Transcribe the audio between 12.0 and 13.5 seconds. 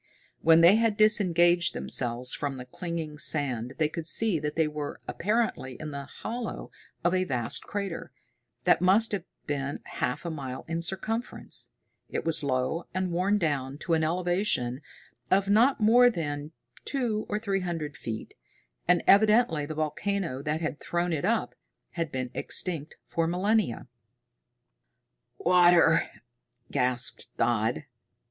It was low and worn